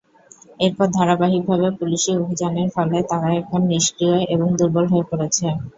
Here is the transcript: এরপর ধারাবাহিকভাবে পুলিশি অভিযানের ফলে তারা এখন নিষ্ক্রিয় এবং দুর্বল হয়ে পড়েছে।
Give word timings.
এরপর 0.59 0.87
ধারাবাহিকভাবে 0.91 1.67
পুলিশি 1.79 2.09
অভিযানের 2.19 2.67
ফলে 2.75 2.97
তারা 3.09 3.29
এখন 3.41 3.61
নিষ্ক্রিয় 3.71 4.17
এবং 4.33 4.47
দুর্বল 4.59 4.85
হয়ে 4.91 5.09
পড়েছে। 5.11 5.45